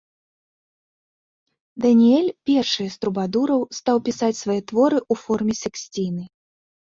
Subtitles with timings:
[1.85, 6.23] Даніэль першы з трубадураў стаў пісаць свае творы ў форме сексціны.